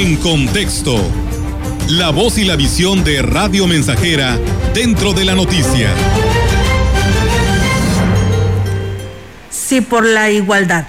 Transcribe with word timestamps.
En 0.00 0.16
contexto. 0.16 0.96
La 1.88 2.08
voz 2.08 2.38
y 2.38 2.46
la 2.46 2.56
visión 2.56 3.04
de 3.04 3.20
Radio 3.20 3.66
Mensajera 3.66 4.38
dentro 4.72 5.12
de 5.12 5.26
la 5.26 5.34
noticia. 5.34 5.90
Sí, 9.50 9.82
por 9.82 10.06
la 10.06 10.30
igualdad. 10.30 10.86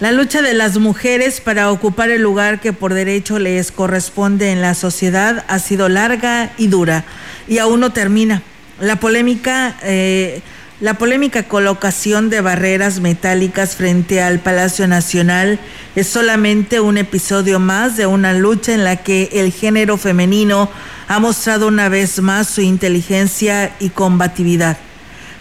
La 0.00 0.12
lucha 0.12 0.42
de 0.42 0.52
las 0.52 0.76
mujeres 0.76 1.40
para 1.40 1.72
ocupar 1.72 2.10
el 2.10 2.20
lugar 2.20 2.60
que 2.60 2.74
por 2.74 2.92
derecho 2.92 3.38
les 3.38 3.72
corresponde 3.72 4.52
en 4.52 4.60
la 4.60 4.74
sociedad 4.74 5.46
ha 5.48 5.58
sido 5.58 5.88
larga 5.88 6.52
y 6.58 6.66
dura 6.66 7.06
y 7.48 7.56
aún 7.56 7.80
no 7.80 7.90
termina. 7.94 8.42
La 8.80 8.96
polémica, 8.96 9.78
eh, 9.82 10.42
la 10.80 10.94
polémica 10.94 11.42
colocación 11.42 12.30
de 12.30 12.40
barreras 12.40 13.00
metálicas 13.00 13.76
frente 13.76 14.22
al 14.22 14.38
Palacio 14.40 14.88
Nacional 14.88 15.58
es 15.94 16.06
solamente 16.06 16.80
un 16.80 16.96
episodio 16.96 17.60
más 17.60 17.98
de 17.98 18.06
una 18.06 18.32
lucha 18.32 18.72
en 18.72 18.84
la 18.84 18.96
que 18.96 19.28
el 19.32 19.52
género 19.52 19.98
femenino 19.98 20.70
ha 21.06 21.18
mostrado 21.18 21.68
una 21.68 21.90
vez 21.90 22.22
más 22.22 22.48
su 22.48 22.62
inteligencia 22.62 23.74
y 23.78 23.90
combatividad. 23.90 24.78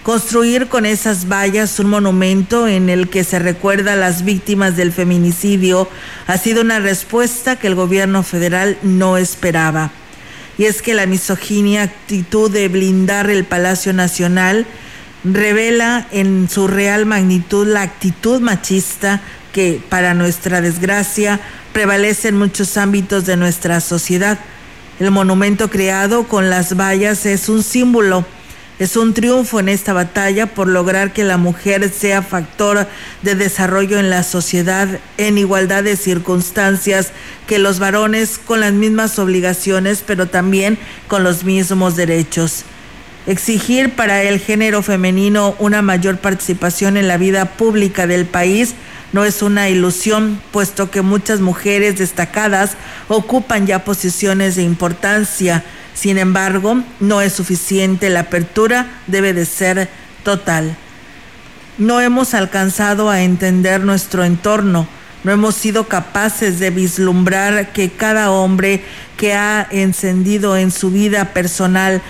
Construir 0.04 0.68
con 0.68 0.86
esas 0.86 1.30
vallas 1.30 1.80
un 1.80 1.88
monumento 1.88 2.68
en 2.68 2.90
el 2.90 3.10
que 3.10 3.24
se 3.24 3.40
recuerda 3.40 3.94
a 3.94 3.98
las 3.98 4.26
víctimas 4.26 4.76
del 4.76 4.91
feminicidio 4.91 5.88
ha 6.27 6.38
sido 6.38 6.62
una 6.62 6.80
respuesta 6.80 7.55
que 7.55 7.68
el 7.68 7.76
gobierno 7.76 8.24
federal 8.24 8.77
no 8.84 9.16
esperaba. 9.16 9.91
Y 10.58 10.66
es 10.66 10.82
que 10.82 10.94
la 10.94 11.05
misoginia 11.05 11.84
actitud 11.84 12.52
de 12.52 12.68
blindar 12.68 13.30
el 13.30 13.46
Palacio 13.46 13.94
Nacional 13.94 14.66
revela 15.23 16.08
en 16.12 16.50
su 16.50 16.68
real 16.68 17.05
magnitud 17.05 17.68
la 17.68 17.82
actitud 17.82 18.41
machista 18.41 19.22
que, 19.54 19.82
para 19.90 20.14
nuestra 20.14 20.62
desgracia, 20.62 21.40
prevalece 21.73 22.30
en 22.30 22.38
muchos 22.38 22.77
ámbitos 22.77 23.26
de 23.26 23.38
nuestra 23.38 23.82
sociedad. 23.82 24.40
El 24.99 25.12
monumento 25.12 25.70
creado 25.70 26.27
con 26.27 26.49
las 26.49 26.76
vallas 26.76 27.26
es 27.26 27.49
un 27.49 27.63
símbolo, 27.63 28.26
es 28.80 28.96
un 28.96 29.13
triunfo 29.13 29.60
en 29.60 29.70
esta 29.70 29.91
batalla 29.91 30.48
por 30.48 30.68
lograr 30.68 31.12
que 31.12 31.24
la 31.24 31.38
mujer 31.38 31.90
sea 31.90 32.21
factor 32.21 32.88
de 33.21 33.36
desarrollo 33.36 33.99
en 33.99 34.10
la 34.10 34.24
sociedad 34.24 34.88
en 35.18 35.38
igualdad 35.38 35.84
de 35.84 35.98
circunstancias 35.98 37.12
que 37.46 37.60
los 37.60 37.80
varones 37.80 38.40
con 38.40 38.62
las 38.62 38.71
mismas 38.71 39.20
obligaciones, 39.20 40.04
pero 40.05 40.27
también 40.27 40.77
con 41.08 41.24
los 41.24 41.43
mismos 41.43 41.98
derechos. 41.98 42.63
Exigir 43.30 43.91
para 43.91 44.24
el 44.24 44.40
género 44.40 44.82
femenino 44.82 45.55
una 45.60 45.84
mayor 45.84 46.18
participación 46.18 46.98
en 46.98 47.08
la 47.08 47.18
vida 47.18 47.46
pública 47.46 48.08
del 48.08 48.26
país 48.26 48.74
no 49.13 49.24
es 49.24 49.44
una 49.44 49.70
ilusión, 49.70 50.41
puesto 50.52 50.90
que 50.90 51.04
muchas 51.04 51.40
mujeres 51.40 51.99
destacadas 51.99 52.71
ocupan 53.08 53.68
ya 53.68 53.86
posiciones 53.86 54.55
de 54.55 54.63
importancia. 54.63 55.63
Sin 55.94 56.18
embargo, 56.18 56.82
no 56.99 57.21
es 57.21 57.34
suficiente, 57.34 58.10
la 58.10 58.21
apertura 58.21 58.88
debe 59.05 59.34
de 59.34 59.46
ser 59.46 59.90
total. 60.24 60.76
No 61.77 62.02
hemos 62.02 62.34
alcanzado 62.34 63.12
a 63.12 63.21
entender 63.21 63.82
nuestro 63.82 64.24
entorno, 64.24 64.88
no 65.24 65.31
hemos 65.31 65.53
sido 65.53 65.88
capaces 65.88 66.58
de 66.58 66.72
vislumbrar 66.72 67.74
que 67.74 67.91
cada 67.91 68.31
hombre 68.31 68.81
que 69.18 69.36
ha 69.36 69.68
encendido 69.69 70.58
en 70.58 70.72
su 70.72 70.90
vida 70.90 71.25
personal 71.25 72.02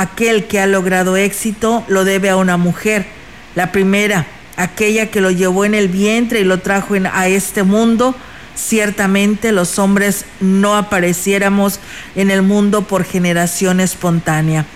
aquel 0.00 0.44
que 0.44 0.60
ha 0.60 0.66
logrado 0.66 1.16
éxito 1.16 1.84
lo 1.88 2.04
debe 2.04 2.30
a 2.30 2.36
una 2.36 2.56
mujer. 2.56 3.06
La 3.54 3.72
primera, 3.72 4.26
aquella 4.56 5.10
que 5.10 5.20
lo 5.20 5.30
llevó 5.30 5.64
en 5.64 5.74
el 5.74 5.88
vientre 5.88 6.40
y 6.40 6.44
lo 6.44 6.58
trajo 6.58 6.94
a 7.12 7.28
este 7.28 7.64
mundo. 7.64 8.14
Ciertamente 8.54 9.50
los 9.50 9.78
hombres 9.78 10.24
no 10.40 10.76
apareciéramos 10.76 11.80
en 12.14 12.30
el 12.30 12.42
mundo 12.42 12.82
por 12.82 13.04
generación 13.04 13.80
espontánea. 13.80 14.66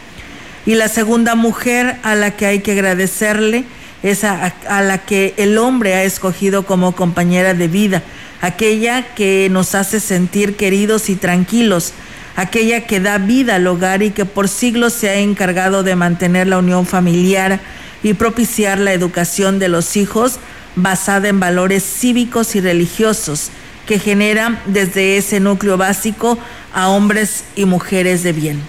Y 0.66 0.74
la 0.74 0.88
segunda 0.88 1.34
mujer 1.34 1.96
a 2.02 2.14
la 2.14 2.32
que 2.32 2.46
hay 2.46 2.60
que 2.60 2.72
agradecerle 2.72 3.64
es 4.02 4.24
a, 4.24 4.52
la 4.68 4.98
que 4.98 5.34
el 5.36 5.58
hombre 5.58 5.94
ha 5.94 6.02
escogido 6.02 6.64
como 6.64 6.96
compañera 6.96 7.54
de 7.54 7.68
vida, 7.68 8.02
aquella 8.40 9.14
que 9.14 9.48
nos 9.50 9.76
hace 9.76 10.00
sentir 10.00 10.56
queridos 10.56 11.08
y 11.08 11.14
tranquilos, 11.14 11.92
aquella 12.36 12.86
que 12.86 13.00
da 13.00 13.18
vida 13.18 13.56
al 13.56 13.66
hogar 13.66 14.02
y 14.02 14.10
que 14.10 14.24
por 14.24 14.48
siglos 14.48 14.92
se 14.92 15.10
ha 15.10 15.16
encargado 15.16 15.82
de 15.82 15.96
mantener 15.96 16.46
la 16.46 16.58
unión 16.58 16.86
familiar 16.86 17.60
y 18.02 18.14
propiciar 18.14 18.78
la 18.78 18.92
educación 18.92 19.58
de 19.58 19.68
los 19.68 19.96
hijos 19.96 20.38
basada 20.74 21.28
en 21.28 21.40
valores 21.40 21.82
cívicos 21.84 22.54
y 22.56 22.60
religiosos 22.60 23.50
que 23.86 23.98
generan 23.98 24.60
desde 24.66 25.16
ese 25.16 25.40
núcleo 25.40 25.76
básico 25.76 26.38
a 26.72 26.88
hombres 26.88 27.44
y 27.56 27.64
mujeres 27.64 28.22
de 28.22 28.32
bien. 28.32 28.60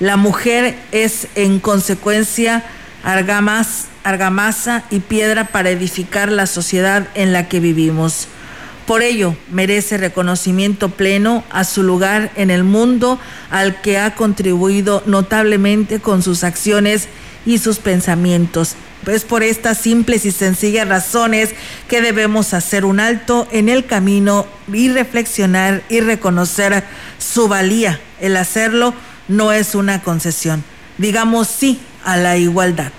La 0.00 0.16
mujer 0.16 0.76
es 0.92 1.28
en 1.34 1.60
consecuencia 1.60 2.64
argamas, 3.02 3.86
argamasa 4.04 4.84
y 4.90 5.00
piedra 5.00 5.44
para 5.44 5.70
edificar 5.70 6.30
la 6.30 6.46
sociedad 6.46 7.08
en 7.14 7.32
la 7.32 7.48
que 7.48 7.60
vivimos. 7.60 8.28
Por 8.88 9.02
ello, 9.02 9.36
merece 9.50 9.98
reconocimiento 9.98 10.88
pleno 10.88 11.44
a 11.50 11.64
su 11.64 11.82
lugar 11.82 12.30
en 12.36 12.50
el 12.50 12.64
mundo 12.64 13.20
al 13.50 13.82
que 13.82 13.98
ha 13.98 14.14
contribuido 14.14 15.02
notablemente 15.04 16.00
con 16.00 16.22
sus 16.22 16.42
acciones 16.42 17.06
y 17.44 17.58
sus 17.58 17.80
pensamientos. 17.80 18.76
Es 19.06 19.24
por 19.24 19.42
estas 19.42 19.76
simples 19.76 20.24
y 20.24 20.32
sencillas 20.32 20.88
razones 20.88 21.50
que 21.86 22.00
debemos 22.00 22.54
hacer 22.54 22.86
un 22.86 22.98
alto 22.98 23.46
en 23.52 23.68
el 23.68 23.84
camino 23.84 24.46
y 24.72 24.88
reflexionar 24.88 25.82
y 25.90 26.00
reconocer 26.00 26.82
su 27.18 27.46
valía. 27.46 28.00
El 28.20 28.38
hacerlo 28.38 28.94
no 29.28 29.52
es 29.52 29.74
una 29.74 30.02
concesión. 30.02 30.64
Digamos 30.96 31.46
sí 31.48 31.78
a 32.06 32.16
la 32.16 32.38
igualdad. 32.38 32.90